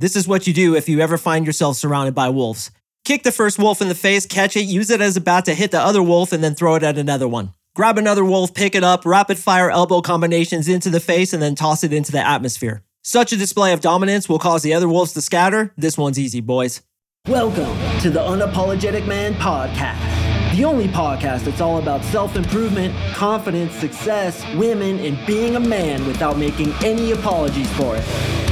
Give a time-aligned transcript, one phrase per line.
[0.00, 2.70] This is what you do if you ever find yourself surrounded by wolves.
[3.04, 5.52] Kick the first wolf in the face, catch it, use it as a bat to
[5.52, 7.52] hit the other wolf, and then throw it at another one.
[7.76, 11.54] Grab another wolf, pick it up, rapid fire elbow combinations into the face, and then
[11.54, 12.82] toss it into the atmosphere.
[13.02, 15.74] Such a display of dominance will cause the other wolves to scatter.
[15.76, 16.80] This one's easy, boys.
[17.28, 23.74] Welcome to the Unapologetic Man Podcast, the only podcast that's all about self improvement, confidence,
[23.74, 28.49] success, women, and being a man without making any apologies for it.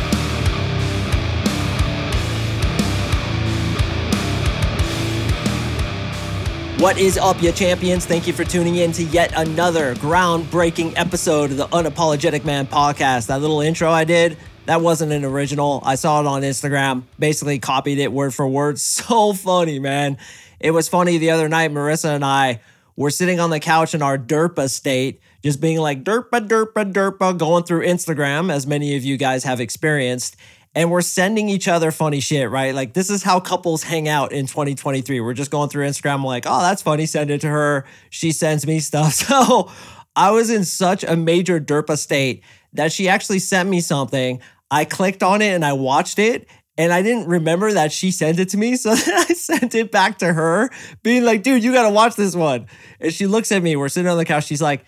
[6.79, 8.07] What is up, you champions?
[8.07, 13.27] Thank you for tuning in to yet another groundbreaking episode of the Unapologetic Man podcast.
[13.27, 15.83] That little intro I did, that wasn't an original.
[15.85, 18.79] I saw it on Instagram, basically copied it word for word.
[18.79, 20.19] So funny, man.
[20.61, 22.61] It was funny the other night, Marissa and I
[22.95, 27.37] were sitting on the couch in our derpa state, just being like derpa, derpa, derpa,
[27.37, 30.37] going through Instagram, as many of you guys have experienced
[30.79, 32.73] and we're sending each other funny shit, right?
[32.73, 35.19] Like this is how couples hang out in 2023.
[35.19, 37.05] We're just going through Instagram, like, oh, that's funny.
[37.05, 37.85] Send it to her.
[38.11, 39.13] She sends me stuff.
[39.29, 39.73] So
[40.15, 42.45] I was in such a major derpa state
[42.75, 44.41] that she actually sent me something.
[44.71, 46.49] I clicked on it and I watched it.
[46.77, 48.77] And I didn't remember that she sent it to me.
[48.77, 50.71] So then I sent it back to her,
[51.03, 52.67] being like, dude, you got to watch this one.
[53.01, 53.75] And she looks at me.
[53.75, 54.47] We're sitting on the couch.
[54.47, 54.85] She's like,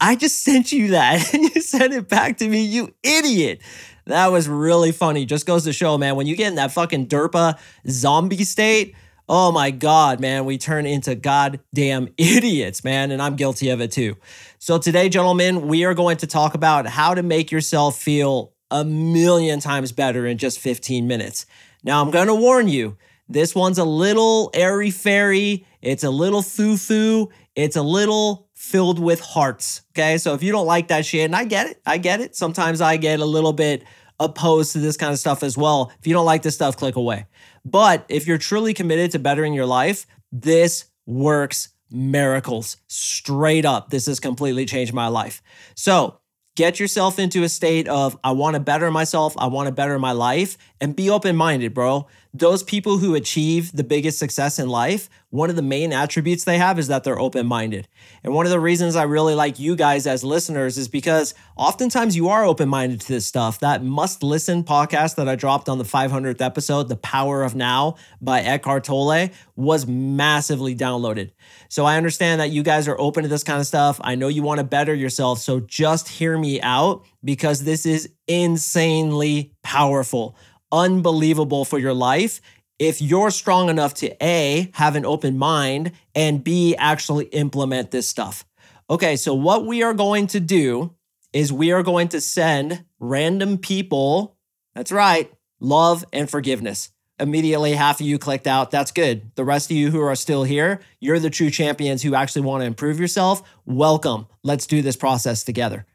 [0.00, 1.34] I just sent you that.
[1.34, 3.60] And you sent it back to me, you idiot.
[4.06, 5.24] That was really funny.
[5.24, 7.58] Just goes to show, man, when you get in that fucking derpa
[7.88, 8.94] zombie state,
[9.28, 13.10] oh my God, man, we turn into goddamn idiots, man.
[13.10, 14.16] And I'm guilty of it too.
[14.58, 18.84] So today, gentlemen, we are going to talk about how to make yourself feel a
[18.84, 21.46] million times better in just 15 minutes.
[21.84, 22.96] Now, I'm going to warn you,
[23.28, 25.66] this one's a little airy fairy.
[25.80, 27.30] It's a little foo foo.
[27.54, 29.82] It's a little filled with hearts.
[29.90, 30.16] Okay.
[30.18, 32.36] So if you don't like that shit, and I get it, I get it.
[32.36, 33.82] Sometimes I get a little bit
[34.20, 35.90] opposed to this kind of stuff as well.
[35.98, 37.26] If you don't like this stuff, click away.
[37.64, 43.90] But if you're truly committed to bettering your life, this works miracles straight up.
[43.90, 45.42] This has completely changed my life.
[45.74, 46.20] So,
[46.54, 49.98] get yourself into a state of I want to better myself, I want to better
[49.98, 52.06] my life, and be open minded, bro.
[52.34, 56.56] Those people who achieve the biggest success in life, one of the main attributes they
[56.56, 57.88] have is that they're open minded.
[58.24, 62.16] And one of the reasons I really like you guys as listeners is because oftentimes
[62.16, 63.60] you are open minded to this stuff.
[63.60, 67.96] That must listen podcast that I dropped on the 500th episode, The Power of Now
[68.22, 71.32] by Eckhart Tolle, was massively downloaded.
[71.68, 74.00] So I understand that you guys are open to this kind of stuff.
[74.02, 75.38] I know you want to better yourself.
[75.38, 80.36] So just hear me out because this is insanely powerful
[80.72, 82.40] unbelievable for your life
[82.82, 88.08] if you're strong enough to A, have an open mind, and B, actually implement this
[88.08, 88.44] stuff.
[88.90, 90.92] Okay, so what we are going to do
[91.32, 94.36] is we are going to send random people,
[94.74, 96.90] that's right, love and forgiveness.
[97.20, 98.72] Immediately, half of you clicked out.
[98.72, 99.30] That's good.
[99.36, 102.62] The rest of you who are still here, you're the true champions who actually want
[102.62, 103.48] to improve yourself.
[103.64, 104.26] Welcome.
[104.42, 105.86] Let's do this process together.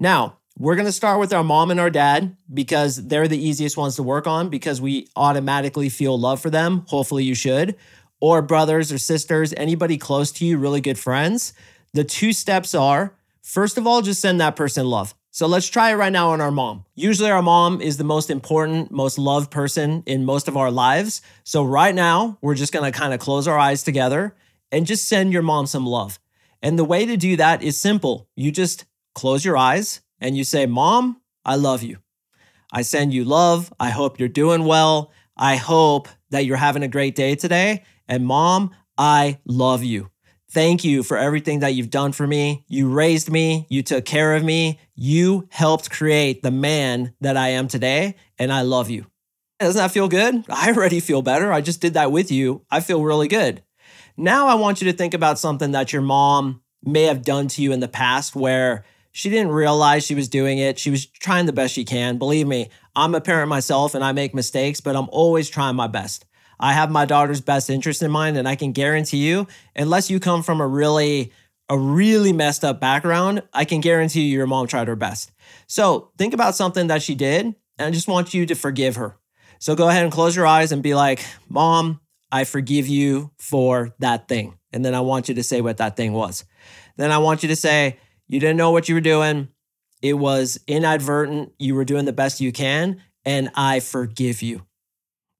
[0.00, 3.76] Now, we're going to start with our mom and our dad because they're the easiest
[3.76, 6.84] ones to work on because we automatically feel love for them.
[6.88, 7.76] Hopefully, you should.
[8.20, 11.52] Or brothers or sisters, anybody close to you, really good friends.
[11.94, 15.14] The two steps are first of all, just send that person love.
[15.30, 16.84] So let's try it right now on our mom.
[16.94, 21.22] Usually, our mom is the most important, most loved person in most of our lives.
[21.42, 24.36] So, right now, we're just gonna kind of close our eyes together
[24.70, 26.18] and just send your mom some love.
[26.60, 28.28] And the way to do that is simple.
[28.36, 31.98] You just close your eyes and you say, Mom, I love you.
[32.72, 33.72] I send you love.
[33.78, 35.12] I hope you're doing well.
[35.36, 37.84] I hope that you're having a great day today.
[38.08, 40.10] And mom, I love you.
[40.50, 42.64] Thank you for everything that you've done for me.
[42.68, 47.48] You raised me, you took care of me, you helped create the man that I
[47.48, 49.06] am today, and I love you.
[49.60, 50.44] Doesn't that feel good?
[50.50, 51.52] I already feel better.
[51.52, 52.64] I just did that with you.
[52.70, 53.62] I feel really good.
[54.16, 57.62] Now I want you to think about something that your mom may have done to
[57.62, 60.78] you in the past where she didn't realize she was doing it.
[60.78, 62.18] She was trying the best she can.
[62.18, 65.86] Believe me, I'm a parent myself and I make mistakes, but I'm always trying my
[65.86, 66.24] best.
[66.58, 70.20] I have my daughter's best interest in mind, and I can guarantee you, unless you
[70.20, 71.32] come from a really
[71.68, 75.32] a really messed up background, I can guarantee you your mom tried her best.
[75.66, 79.16] So think about something that she did, and I just want you to forgive her.
[79.58, 82.00] So go ahead and close your eyes and be like, Mom,
[82.30, 84.58] I forgive you for that thing.
[84.72, 86.44] And then I want you to say what that thing was.
[86.96, 87.98] Then I want you to say,
[88.32, 89.48] you didn't know what you were doing.
[90.00, 91.52] It was inadvertent.
[91.58, 94.62] You were doing the best you can, and I forgive you.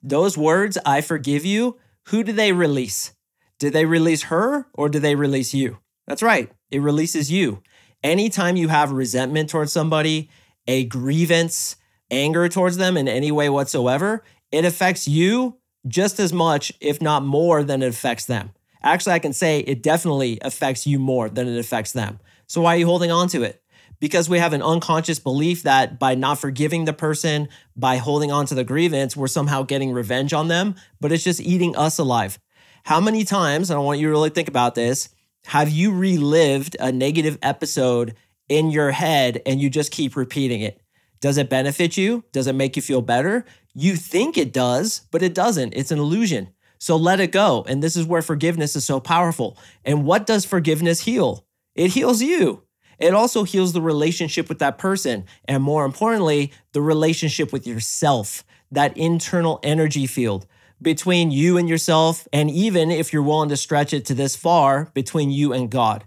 [0.02, 1.78] Those words, I forgive you,
[2.08, 3.14] who do they release?
[3.58, 5.78] Did they release her or do they release you?
[6.06, 7.62] That's right, it releases you.
[8.04, 10.28] Anytime you have resentment towards somebody,
[10.66, 11.76] a grievance,
[12.10, 15.56] anger towards them in any way whatsoever, it affects you
[15.88, 18.50] just as much, if not more, than it affects them.
[18.82, 22.20] Actually, I can say it definitely affects you more than it affects them.
[22.52, 23.62] So why are you holding on to it?
[23.98, 28.44] Because we have an unconscious belief that by not forgiving the person, by holding on
[28.44, 32.38] to the grievance, we're somehow getting revenge on them, but it's just eating us alive.
[32.84, 35.08] How many times, and I want you to really think about this,
[35.46, 38.16] have you relived a negative episode
[38.50, 40.78] in your head and you just keep repeating it?
[41.22, 42.22] Does it benefit you?
[42.32, 43.46] Does it make you feel better?
[43.72, 45.72] You think it does, but it doesn't.
[45.72, 46.50] It's an illusion.
[46.76, 47.64] So let it go.
[47.66, 49.56] And this is where forgiveness is so powerful.
[49.86, 51.46] And what does forgiveness heal?
[51.74, 52.62] It heals you.
[52.98, 55.24] It also heals the relationship with that person.
[55.46, 60.46] And more importantly, the relationship with yourself, that internal energy field
[60.80, 62.28] between you and yourself.
[62.32, 66.04] And even if you're willing to stretch it to this far, between you and God.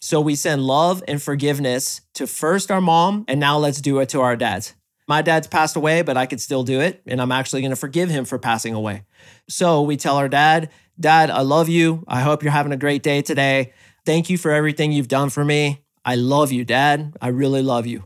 [0.00, 4.10] So we send love and forgiveness to first our mom, and now let's do it
[4.10, 4.74] to our dads.
[5.08, 7.00] My dad's passed away, but I could still do it.
[7.06, 9.04] And I'm actually going to forgive him for passing away.
[9.48, 12.04] So we tell our dad, Dad, I love you.
[12.08, 13.74] I hope you're having a great day today.
[14.06, 15.82] Thank you for everything you've done for me.
[16.04, 17.16] I love you, Dad.
[17.20, 18.04] I really love you.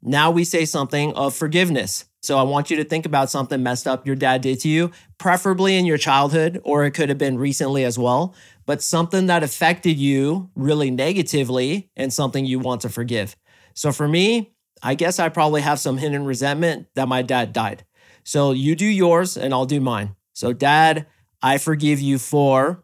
[0.00, 2.06] Now we say something of forgiveness.
[2.22, 4.92] So I want you to think about something messed up your dad did to you,
[5.18, 8.34] preferably in your childhood, or it could have been recently as well,
[8.66, 13.36] but something that affected you really negatively and something you want to forgive.
[13.74, 14.52] So for me,
[14.82, 17.84] I guess I probably have some hidden resentment that my dad died.
[18.24, 20.14] So you do yours and I'll do mine.
[20.32, 21.06] So, dad,
[21.42, 22.82] I forgive you for.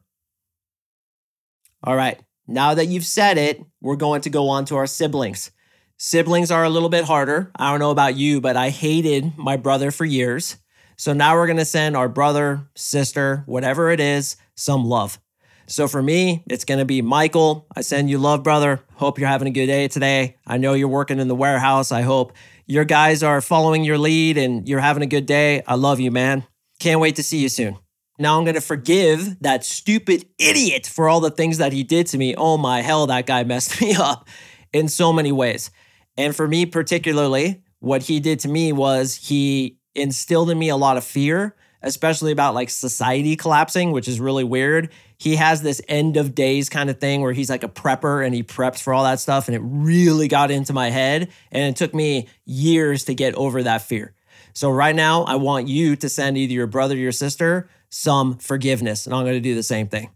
[1.85, 5.51] All right, now that you've said it, we're going to go on to our siblings.
[5.99, 7.51] Siblings are a little bit harder.
[7.57, 10.57] I don't know about you, but I hated my brother for years.
[10.97, 15.19] So now we're going to send our brother, sister, whatever it is, some love.
[15.67, 17.67] So for me, it's going to be Michael.
[17.75, 18.81] I send you love, brother.
[18.95, 20.37] Hope you're having a good day today.
[20.47, 21.91] I know you're working in the warehouse.
[21.91, 22.33] I hope
[22.67, 25.63] your guys are following your lead and you're having a good day.
[25.67, 26.47] I love you, man.
[26.79, 27.79] Can't wait to see you soon.
[28.19, 32.07] Now I'm going to forgive that stupid idiot for all the things that he did
[32.09, 32.35] to me.
[32.35, 34.29] Oh my hell, that guy messed me up
[34.73, 35.71] in so many ways.
[36.17, 40.77] And for me, particularly, what he did to me was he instilled in me a
[40.77, 44.91] lot of fear, especially about like society collapsing, which is really weird.
[45.19, 48.35] He has this end of days kind of thing where he's like a prepper and
[48.35, 49.49] he preps for all that stuff.
[49.49, 51.31] And it really got into my head.
[51.51, 54.15] And it took me years to get over that fear.
[54.53, 58.39] So, right now, I want you to send either your brother or your sister some
[58.39, 59.07] forgiveness.
[59.07, 60.11] And I'm going to do the same thing.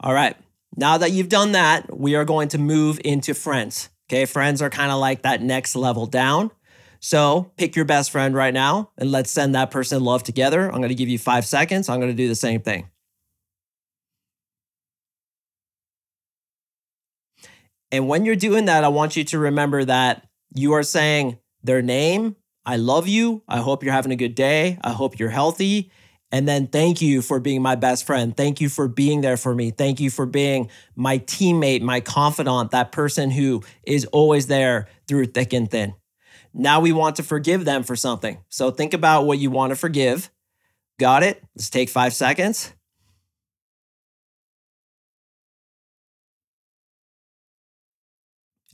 [0.00, 0.36] All right.
[0.76, 3.88] Now that you've done that, we are going to move into friends.
[4.08, 6.50] Okay, friends are kind of like that next level down.
[7.00, 10.66] So pick your best friend right now and let's send that person love together.
[10.66, 11.88] I'm going to give you five seconds.
[11.88, 12.88] I'm going to do the same thing.
[17.90, 21.82] And when you're doing that, I want you to remember that you are saying their
[21.82, 22.36] name.
[22.68, 23.42] I love you.
[23.48, 24.76] I hope you're having a good day.
[24.84, 25.90] I hope you're healthy.
[26.30, 28.36] And then thank you for being my best friend.
[28.36, 29.70] Thank you for being there for me.
[29.70, 35.28] Thank you for being my teammate, my confidant, that person who is always there through
[35.28, 35.94] thick and thin.
[36.52, 38.36] Now we want to forgive them for something.
[38.50, 40.30] So think about what you want to forgive.
[40.98, 41.42] Got it?
[41.56, 42.74] Let's take five seconds.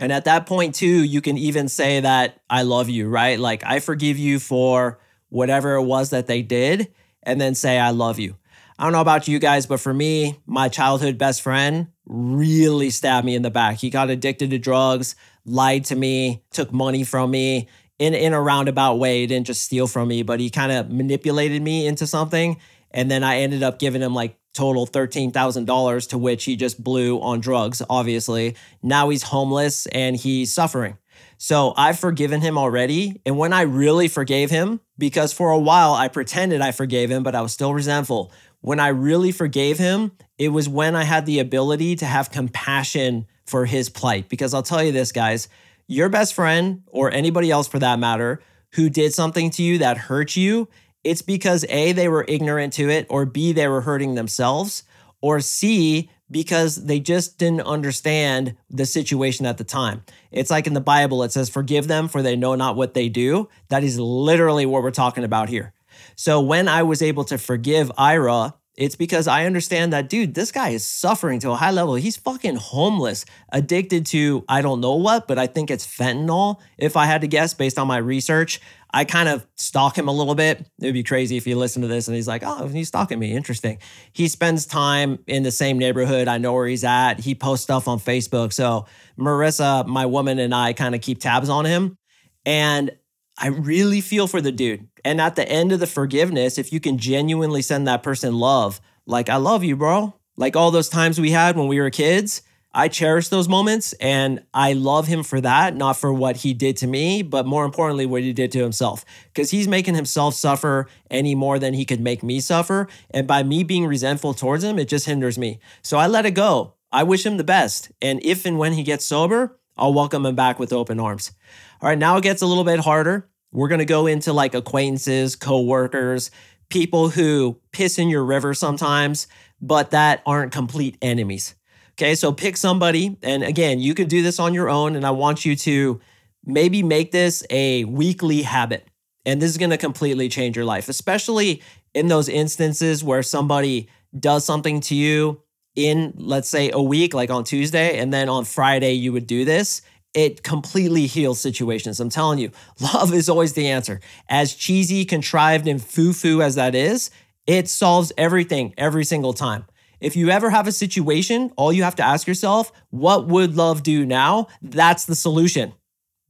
[0.00, 3.38] And at that point, too, you can even say that I love you, right?
[3.38, 4.98] Like, I forgive you for
[5.28, 8.36] whatever it was that they did and then say, I love you.
[8.78, 13.24] I don't know about you guys, but for me, my childhood best friend really stabbed
[13.24, 13.78] me in the back.
[13.78, 18.40] He got addicted to drugs, lied to me, took money from me in, in a
[18.40, 19.20] roundabout way.
[19.20, 22.58] He didn't just steal from me, but he kind of manipulated me into something.
[22.90, 27.20] And then I ended up giving him like total $13,000 to which he just blew
[27.20, 28.56] on drugs, obviously.
[28.82, 30.96] Now he's homeless and he's suffering.
[31.36, 33.20] So I've forgiven him already.
[33.26, 37.22] And when I really forgave him, because for a while I pretended I forgave him,
[37.22, 38.32] but I was still resentful.
[38.60, 43.26] When I really forgave him, it was when I had the ability to have compassion
[43.44, 44.28] for his plight.
[44.28, 45.48] Because I'll tell you this, guys,
[45.86, 48.40] your best friend, or anybody else for that matter,
[48.72, 50.68] who did something to you that hurt you,
[51.04, 54.82] it's because A, they were ignorant to it, or B, they were hurting themselves,
[55.20, 60.02] or C, because they just didn't understand the situation at the time.
[60.32, 63.08] It's like in the Bible, it says, Forgive them, for they know not what they
[63.08, 63.48] do.
[63.68, 65.72] That is literally what we're talking about here.
[66.16, 70.50] So when I was able to forgive Ira, It's because I understand that, dude, this
[70.50, 71.94] guy is suffering to a high level.
[71.94, 76.96] He's fucking homeless, addicted to I don't know what, but I think it's fentanyl, if
[76.96, 78.60] I had to guess based on my research.
[78.92, 80.60] I kind of stalk him a little bit.
[80.80, 83.18] It would be crazy if you listen to this and he's like, oh, he's stalking
[83.18, 83.32] me.
[83.32, 83.78] Interesting.
[84.12, 86.28] He spends time in the same neighborhood.
[86.28, 87.18] I know where he's at.
[87.18, 88.52] He posts stuff on Facebook.
[88.52, 88.86] So
[89.18, 91.98] Marissa, my woman, and I kind of keep tabs on him.
[92.46, 92.92] And
[93.36, 94.88] I really feel for the dude.
[95.04, 98.80] And at the end of the forgiveness, if you can genuinely send that person love,
[99.06, 100.14] like, I love you, bro.
[100.36, 102.42] Like all those times we had when we were kids,
[102.76, 106.76] I cherish those moments and I love him for that, not for what he did
[106.78, 109.04] to me, but more importantly, what he did to himself.
[109.26, 112.88] Because he's making himself suffer any more than he could make me suffer.
[113.10, 115.60] And by me being resentful towards him, it just hinders me.
[115.82, 116.74] So I let it go.
[116.90, 117.92] I wish him the best.
[118.02, 121.32] And if and when he gets sober, I'll welcome him back with open arms.
[121.80, 123.28] All right, now it gets a little bit harder.
[123.52, 126.30] We're going to go into like acquaintances, coworkers,
[126.70, 129.26] people who piss in your river sometimes,
[129.60, 131.54] but that aren't complete enemies.
[131.92, 133.16] Okay, so pick somebody.
[133.22, 134.96] And again, you can do this on your own.
[134.96, 136.00] And I want you to
[136.44, 138.88] maybe make this a weekly habit.
[139.24, 141.62] And this is going to completely change your life, especially
[141.94, 143.88] in those instances where somebody
[144.18, 145.40] does something to you
[145.76, 149.44] in, let's say, a week, like on Tuesday, and then on Friday, you would do
[149.44, 149.82] this
[150.14, 152.00] it completely heals situations.
[152.00, 154.00] I'm telling you, love is always the answer.
[154.28, 157.10] As cheesy, contrived, and foo foo as that is,
[157.46, 159.66] it solves everything every single time.
[160.00, 163.82] If you ever have a situation, all you have to ask yourself, what would love
[163.82, 164.48] do now?
[164.62, 165.74] That's the solution.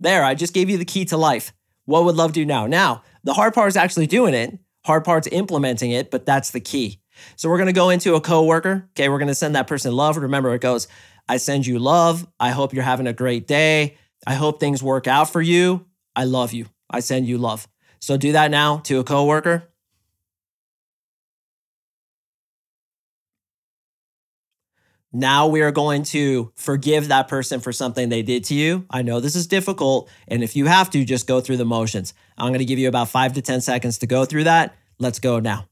[0.00, 1.52] There, I just gave you the key to life.
[1.84, 2.66] What would love do now?
[2.66, 6.60] Now, the hard part is actually doing it, hard part's implementing it, but that's the
[6.60, 7.00] key.
[7.36, 8.88] So we're gonna go into a coworker.
[8.92, 10.16] Okay, we're gonna send that person love.
[10.16, 10.88] Remember, it goes,
[11.28, 12.26] I send you love.
[12.38, 13.96] I hope you're having a great day.
[14.26, 15.86] I hope things work out for you.
[16.16, 16.66] I love you.
[16.90, 17.66] I send you love.
[18.00, 19.68] So do that now to a coworker.
[25.16, 28.84] Now we are going to forgive that person for something they did to you.
[28.90, 30.10] I know this is difficult.
[30.26, 32.14] And if you have to, just go through the motions.
[32.36, 34.76] I'm going to give you about five to 10 seconds to go through that.
[34.98, 35.68] Let's go now.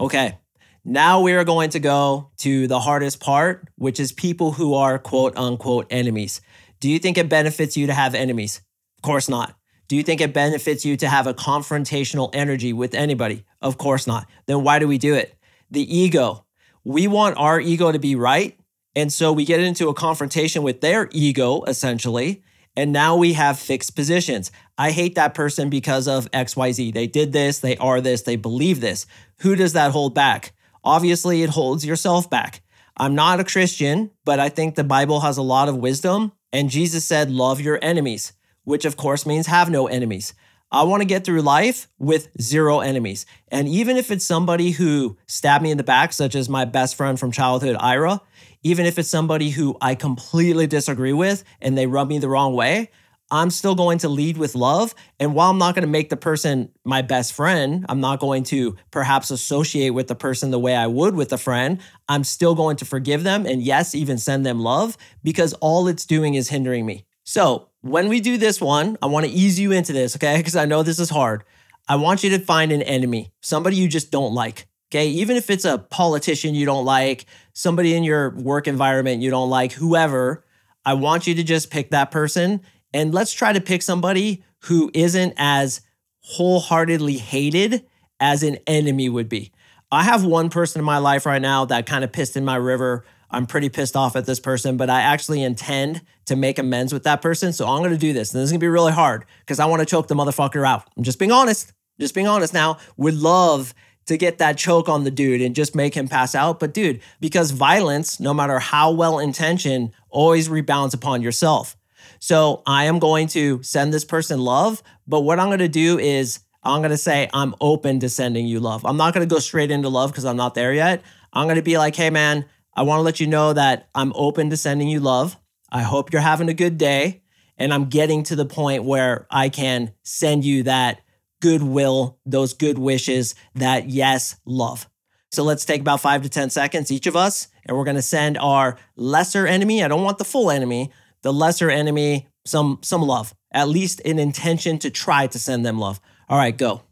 [0.00, 0.38] Okay.
[0.84, 4.98] Now we are going to go to the hardest part, which is people who are
[4.98, 6.40] quote unquote enemies.
[6.80, 8.62] Do you think it benefits you to have enemies?
[8.98, 9.54] Of course not.
[9.88, 13.44] Do you think it benefits you to have a confrontational energy with anybody?
[13.60, 14.28] Of course not.
[14.46, 15.36] Then why do we do it?
[15.70, 16.44] The ego.
[16.84, 18.58] We want our ego to be right.
[18.94, 22.42] And so we get into a confrontation with their ego, essentially.
[22.78, 24.52] And now we have fixed positions.
[24.78, 26.94] I hate that person because of XYZ.
[26.94, 29.04] They did this, they are this, they believe this.
[29.38, 30.52] Who does that hold back?
[30.84, 32.62] Obviously, it holds yourself back.
[32.96, 36.30] I'm not a Christian, but I think the Bible has a lot of wisdom.
[36.52, 38.32] And Jesus said, Love your enemies,
[38.62, 40.32] which of course means have no enemies.
[40.70, 43.26] I want to get through life with zero enemies.
[43.48, 46.94] And even if it's somebody who stabbed me in the back, such as my best
[46.94, 48.20] friend from childhood, Ira,
[48.62, 52.54] even if it's somebody who I completely disagree with and they rub me the wrong
[52.54, 52.90] way,
[53.30, 54.94] I'm still going to lead with love.
[55.20, 58.44] And while I'm not going to make the person my best friend, I'm not going
[58.44, 61.78] to perhaps associate with the person the way I would with a friend.
[62.08, 66.06] I'm still going to forgive them and, yes, even send them love because all it's
[66.06, 67.04] doing is hindering me.
[67.24, 70.38] So, when we do this one, I want to ease you into this, okay?
[70.38, 71.44] Because I know this is hard.
[71.86, 74.67] I want you to find an enemy, somebody you just don't like.
[74.90, 75.08] Okay.
[75.08, 79.50] Even if it's a politician you don't like, somebody in your work environment you don't
[79.50, 80.44] like, whoever,
[80.84, 82.62] I want you to just pick that person
[82.94, 85.82] and let's try to pick somebody who isn't as
[86.20, 87.84] wholeheartedly hated
[88.20, 89.52] as an enemy would be.
[89.90, 92.56] I have one person in my life right now that kind of pissed in my
[92.56, 93.04] river.
[93.30, 97.04] I'm pretty pissed off at this person, but I actually intend to make amends with
[97.04, 97.52] that person.
[97.52, 98.32] So I'm going to do this.
[98.32, 100.66] And this is going to be really hard because I want to choke the motherfucker
[100.66, 100.88] out.
[100.96, 101.72] I'm just being honest.
[102.00, 102.78] Just being honest now.
[102.96, 103.74] Would love
[104.08, 106.58] to get that choke on the dude and just make him pass out.
[106.58, 111.76] But dude, because violence, no matter how well intentioned, always rebounds upon yourself.
[112.18, 115.98] So I am going to send this person love, but what I'm going to do
[115.98, 118.84] is I'm going to say I'm open to sending you love.
[118.84, 121.02] I'm not going to go straight into love because I'm not there yet.
[121.32, 124.12] I'm going to be like, hey man, I want to let you know that I'm
[124.14, 125.36] open to sending you love.
[125.70, 127.22] I hope you're having a good day.
[127.58, 131.00] And I'm getting to the point where I can send you that
[131.40, 134.88] goodwill, those good wishes, that yes, love.
[135.30, 138.38] So let's take about five to 10 seconds, each of us, and we're gonna send
[138.38, 139.82] our lesser enemy.
[139.82, 140.90] I don't want the full enemy,
[141.22, 145.78] the lesser enemy some some love, at least an intention to try to send them
[145.78, 146.00] love.
[146.28, 146.82] All right, go.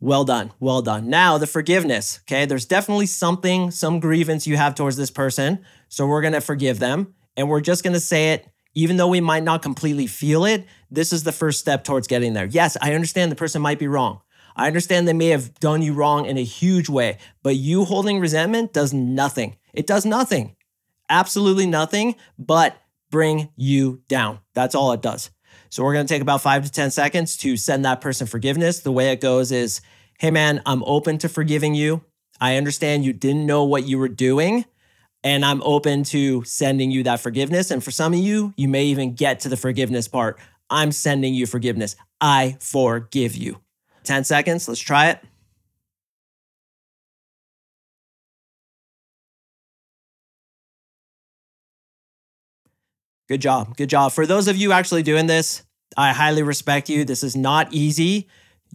[0.00, 0.52] Well done.
[0.60, 1.08] Well done.
[1.08, 2.20] Now, the forgiveness.
[2.24, 2.44] Okay.
[2.44, 5.64] There's definitely something, some grievance you have towards this person.
[5.88, 7.14] So we're going to forgive them.
[7.36, 10.66] And we're just going to say it, even though we might not completely feel it,
[10.90, 12.46] this is the first step towards getting there.
[12.46, 14.20] Yes, I understand the person might be wrong.
[14.54, 18.20] I understand they may have done you wrong in a huge way, but you holding
[18.20, 19.56] resentment does nothing.
[19.74, 20.56] It does nothing,
[21.10, 22.76] absolutely nothing, but
[23.10, 24.40] bring you down.
[24.54, 25.30] That's all it does.
[25.68, 28.80] So we're going to take about five to 10 seconds to send that person forgiveness.
[28.80, 29.82] The way it goes is
[30.18, 32.02] Hey, man, I'm open to forgiving you.
[32.40, 34.64] I understand you didn't know what you were doing,
[35.26, 37.72] and I'm open to sending you that forgiveness.
[37.72, 40.38] And for some of you, you may even get to the forgiveness part.
[40.70, 41.96] I'm sending you forgiveness.
[42.20, 43.60] I forgive you.
[44.04, 44.68] 10 seconds.
[44.68, 45.18] Let's try it.
[53.28, 53.76] Good job.
[53.76, 54.12] Good job.
[54.12, 55.64] For those of you actually doing this,
[55.96, 57.04] I highly respect you.
[57.04, 58.28] This is not easy.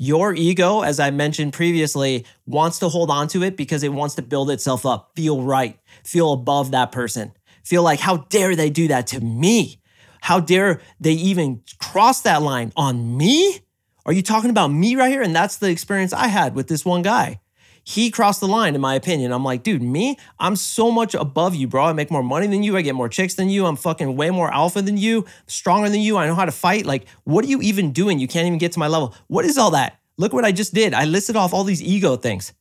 [0.04, 4.16] Your ego, as I mentioned previously, wants to hold on to it because it wants
[4.16, 8.72] to build itself up, feel right, feel above that person, feel like, how dare they
[8.72, 9.80] do that to me?
[10.20, 13.60] How dare they even cross that line on me?
[14.04, 15.22] Are you talking about me right here?
[15.22, 17.40] And that's the experience I had with this one guy
[17.84, 19.32] he crossed the line, in my opinion.
[19.32, 21.86] I'm like, dude, me, I'm so much above you, bro.
[21.86, 22.78] I make more money than you.
[22.78, 23.66] I get more chicks than you.
[23.66, 26.18] I'm fucking way more alpha than you, stronger than you.
[26.18, 26.86] I know how to fight.
[26.86, 28.20] Like, what are you even doing?
[28.20, 29.16] You can't even get to my level.
[29.28, 30.00] What is all that?
[30.18, 30.94] Look what I just did.
[30.94, 32.54] I listed off all these ego things.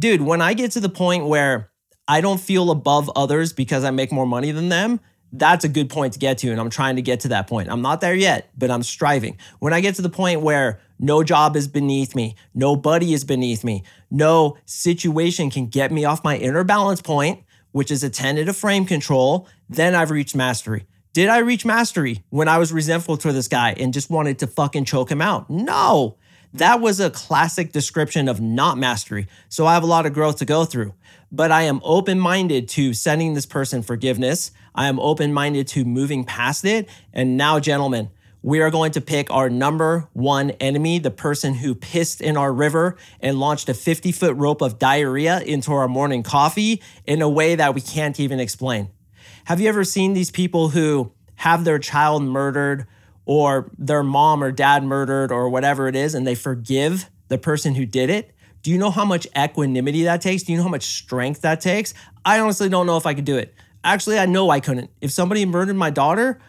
[0.00, 1.70] Dude, when I get to the point where
[2.08, 5.00] I don't feel above others because I make more money than them,
[5.32, 6.50] that's a good point to get to.
[6.50, 7.70] And I'm trying to get to that point.
[7.70, 9.38] I'm not there yet, but I'm striving.
[9.58, 13.64] When I get to the point where no job is beneath me, nobody is beneath
[13.64, 17.42] me, no situation can get me off my inner balance point,
[17.72, 20.86] which is a tentative frame control, then I've reached mastery.
[21.12, 24.46] Did I reach mastery when I was resentful to this guy and just wanted to
[24.46, 25.48] fucking choke him out?
[25.48, 26.16] No.
[26.52, 29.26] That was a classic description of not mastery.
[29.48, 30.94] So I have a lot of growth to go through.
[31.32, 34.52] But I am open minded to sending this person forgiveness.
[34.76, 36.88] I am open minded to moving past it.
[37.12, 38.10] And now, gentlemen,
[38.42, 42.52] we are going to pick our number one enemy, the person who pissed in our
[42.52, 47.28] river and launched a 50 foot rope of diarrhea into our morning coffee in a
[47.28, 48.90] way that we can't even explain.
[49.46, 52.86] Have you ever seen these people who have their child murdered
[53.24, 57.74] or their mom or dad murdered or whatever it is and they forgive the person
[57.74, 58.32] who did it?
[58.62, 60.42] Do you know how much equanimity that takes?
[60.44, 61.94] Do you know how much strength that takes?
[62.24, 63.54] I honestly don't know if I could do it.
[63.86, 64.90] Actually, I know I couldn't.
[65.00, 66.40] If somebody murdered my daughter,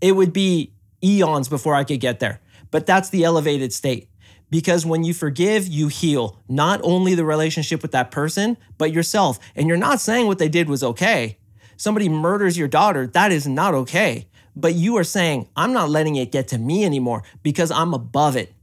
[0.00, 0.72] it would be
[1.04, 2.40] eons before I could get there.
[2.70, 4.08] But that's the elevated state.
[4.48, 9.38] Because when you forgive, you heal not only the relationship with that person, but yourself.
[9.54, 11.36] And you're not saying what they did was okay.
[11.76, 14.26] Somebody murders your daughter, that is not okay.
[14.54, 18.36] But you are saying, I'm not letting it get to me anymore because I'm above
[18.36, 18.54] it.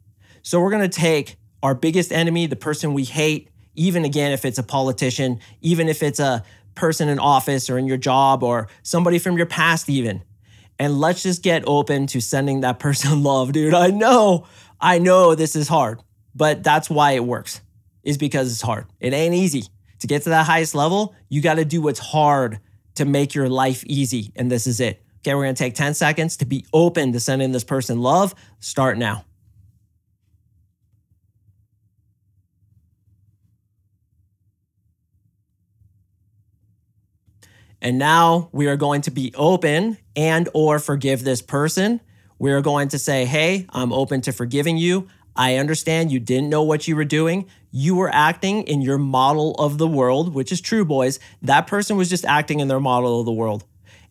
[0.41, 4.57] So we're gonna take our biggest enemy, the person we hate, even again, if it's
[4.57, 6.43] a politician, even if it's a
[6.75, 10.23] person in office or in your job or somebody from your past, even
[10.79, 13.73] and let's just get open to sending that person love, dude.
[13.73, 14.47] I know,
[14.79, 15.99] I know this is hard,
[16.35, 17.61] but that's why it works,
[18.03, 18.85] is because it's hard.
[18.99, 19.65] It ain't easy.
[19.99, 22.59] To get to that highest level, you got to do what's hard
[22.95, 24.33] to make your life easy.
[24.35, 25.01] And this is it.
[25.19, 28.35] Okay, we're gonna take 10 seconds to be open to sending this person love.
[28.59, 29.23] Start now.
[37.83, 41.99] And now we are going to be open and or forgive this person.
[42.39, 45.09] We are going to say, "Hey, I'm open to forgiving you.
[45.35, 47.47] I understand you didn't know what you were doing.
[47.71, 51.19] You were acting in your model of the world, which is true, boys.
[51.41, 53.65] That person was just acting in their model of the world.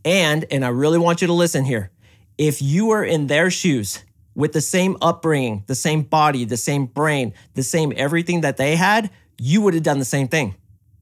[0.04, 1.90] And and I really want you to listen here.
[2.37, 4.04] If you were in their shoes
[4.35, 8.76] with the same upbringing, the same body, the same brain, the same everything that they
[8.76, 10.56] had, you would have done the same thing.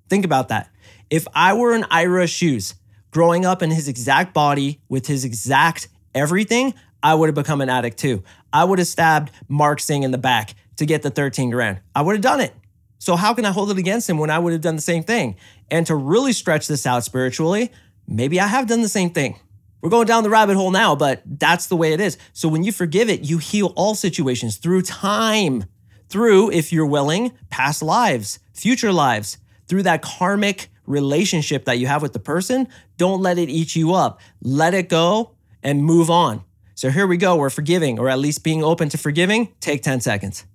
[0.09, 0.71] Think about that.
[1.11, 2.75] If I were in Ira's shoes,
[3.11, 7.69] growing up in his exact body with his exact everything, I would have become an
[7.69, 8.23] addict too.
[8.53, 11.81] I would have stabbed Mark Sing in the back to get the 13 grand.
[11.95, 12.55] I would have done it.
[12.99, 15.03] So how can I hold it against him when I would have done the same
[15.03, 15.37] thing?
[15.71, 17.73] And to really stretch this out spiritually,
[18.07, 19.39] maybe I have done the same thing.
[19.81, 22.19] We're going down the rabbit hole now, but that's the way it is.
[22.35, 25.65] So when you forgive it, you heal all situations through time,
[26.11, 32.03] through, if you're willing, past lives, future lives, through that karmic relationship that you have
[32.03, 34.21] with the person, don't let it eat you up.
[34.43, 36.45] Let it go and move on.
[36.75, 37.37] So here we go.
[37.37, 39.53] We're forgiving, or at least being open to forgiving.
[39.61, 40.47] Take 10 seconds.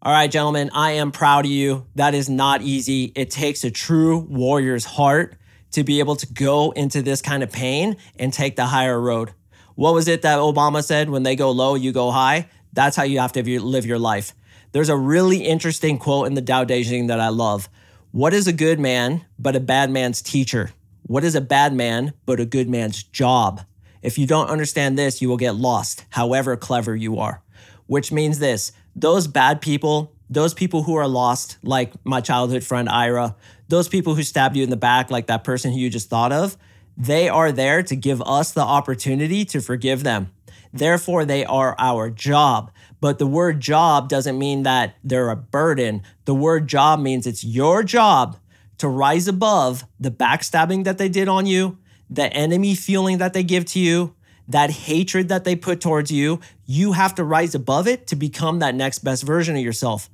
[0.00, 1.86] All right, gentlemen, I am proud of you.
[1.96, 3.12] That is not easy.
[3.16, 5.34] It takes a true warrior's heart
[5.72, 9.32] to be able to go into this kind of pain and take the higher road.
[9.78, 11.08] What was it that Obama said?
[11.08, 12.48] When they go low, you go high.
[12.72, 14.34] That's how you have to live your life.
[14.72, 17.68] There's a really interesting quote in the Tao Te Ching that I love.
[18.10, 20.72] What is a good man but a bad man's teacher?
[21.02, 23.60] What is a bad man but a good man's job?
[24.02, 27.40] If you don't understand this, you will get lost, however clever you are.
[27.86, 32.88] Which means this those bad people, those people who are lost, like my childhood friend
[32.88, 33.36] Ira,
[33.68, 36.32] those people who stabbed you in the back, like that person who you just thought
[36.32, 36.56] of,
[36.98, 40.32] they are there to give us the opportunity to forgive them.
[40.72, 42.72] Therefore, they are our job.
[43.00, 46.02] But the word job doesn't mean that they're a burden.
[46.24, 48.36] The word job means it's your job
[48.78, 51.78] to rise above the backstabbing that they did on you,
[52.10, 54.14] the enemy feeling that they give to you,
[54.48, 56.40] that hatred that they put towards you.
[56.66, 60.10] You have to rise above it to become that next best version of yourself.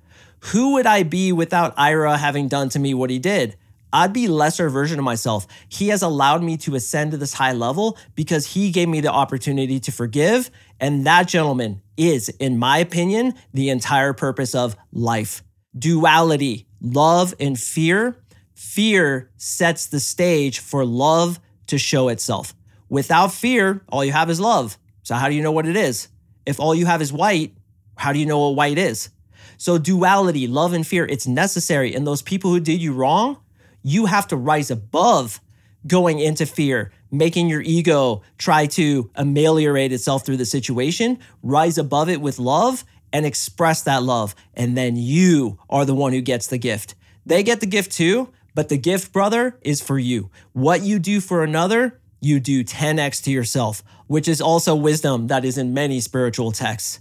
[0.52, 3.56] Who would I be without Ira having done to me what he did?
[3.94, 5.46] I'd be lesser version of myself.
[5.68, 9.12] He has allowed me to ascend to this high level because he gave me the
[9.12, 10.50] opportunity to forgive.
[10.80, 15.44] And that gentleman is, in my opinion, the entire purpose of life.
[15.78, 18.16] Duality, love and fear.
[18.54, 22.52] Fear sets the stage for love to show itself.
[22.88, 24.76] Without fear, all you have is love.
[25.04, 26.08] So, how do you know what it is?
[26.44, 27.54] If all you have is white,
[27.96, 29.10] how do you know what white is?
[29.56, 31.94] So, duality, love and fear, it's necessary.
[31.94, 33.38] And those people who did you wrong,
[33.84, 35.40] you have to rise above
[35.86, 42.08] going into fear, making your ego try to ameliorate itself through the situation, rise above
[42.08, 44.34] it with love and express that love.
[44.54, 46.94] And then you are the one who gets the gift.
[47.26, 50.30] They get the gift too, but the gift, brother, is for you.
[50.52, 55.44] What you do for another, you do 10x to yourself, which is also wisdom that
[55.44, 57.00] is in many spiritual texts.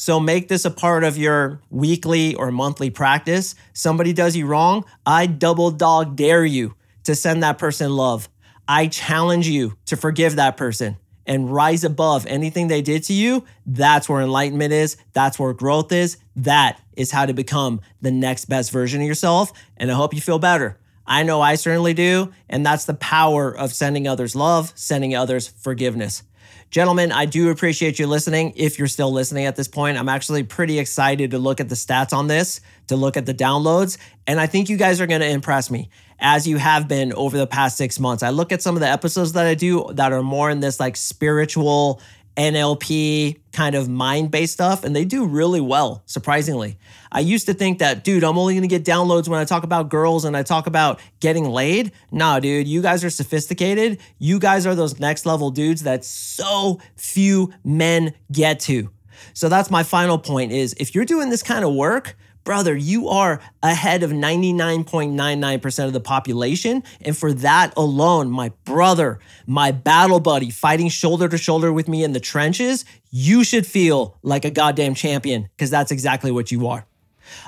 [0.00, 3.54] So make this a part of your weekly or monthly practice.
[3.74, 8.26] Somebody does you wrong, I double dog dare you to send that person love.
[8.66, 13.44] I challenge you to forgive that person and rise above anything they did to you.
[13.66, 14.96] That's where enlightenment is.
[15.12, 16.16] That's where growth is.
[16.34, 19.52] That is how to become the next best version of yourself.
[19.76, 20.78] And I hope you feel better.
[21.06, 22.32] I know I certainly do.
[22.48, 26.22] And that's the power of sending others love, sending others forgiveness.
[26.70, 28.52] Gentlemen, I do appreciate you listening.
[28.56, 31.74] If you're still listening at this point, I'm actually pretty excited to look at the
[31.74, 33.98] stats on this, to look at the downloads.
[34.26, 37.36] And I think you guys are going to impress me as you have been over
[37.36, 38.22] the past six months.
[38.22, 40.78] I look at some of the episodes that I do that are more in this
[40.78, 42.00] like spiritual
[42.40, 46.78] NLP kind of mind based stuff, and they do really well, surprisingly.
[47.12, 49.90] I used to think that, dude, I'm only gonna get downloads when I talk about
[49.90, 51.92] girls and I talk about getting laid.
[52.10, 53.98] Nah, dude, you guys are sophisticated.
[54.18, 58.88] You guys are those next level dudes that so few men get to.
[59.34, 62.16] So that's my final point is if you're doing this kind of work,
[62.50, 66.82] brother, you are ahead of 99.99% of the population.
[67.00, 72.02] And for that alone, my brother, my battle buddy, fighting shoulder to shoulder with me
[72.02, 76.66] in the trenches, you should feel like a goddamn champion because that's exactly what you
[76.66, 76.86] are.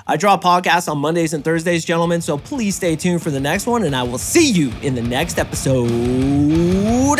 [0.07, 3.67] I drop podcasts on Mondays and Thursdays, gentlemen, so please stay tuned for the next
[3.67, 7.19] one, and I will see you in the next episode.